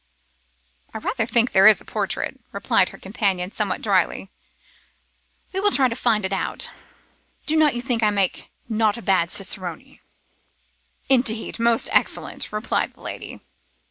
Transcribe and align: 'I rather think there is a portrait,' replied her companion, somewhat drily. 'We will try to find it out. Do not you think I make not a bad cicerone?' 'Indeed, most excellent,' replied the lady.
'I 0.95 0.97
rather 0.97 1.27
think 1.27 1.51
there 1.51 1.67
is 1.67 1.79
a 1.79 1.85
portrait,' 1.85 2.41
replied 2.51 2.89
her 2.89 2.97
companion, 2.97 3.51
somewhat 3.51 3.83
drily. 3.83 4.31
'We 5.53 5.59
will 5.59 5.69
try 5.69 5.89
to 5.89 5.95
find 5.95 6.25
it 6.25 6.33
out. 6.33 6.71
Do 7.45 7.55
not 7.55 7.75
you 7.75 7.83
think 7.83 8.01
I 8.01 8.09
make 8.09 8.49
not 8.67 8.97
a 8.97 9.03
bad 9.03 9.29
cicerone?' 9.29 9.99
'Indeed, 11.07 11.59
most 11.59 11.87
excellent,' 11.93 12.51
replied 12.51 12.93
the 12.95 13.01
lady. 13.01 13.41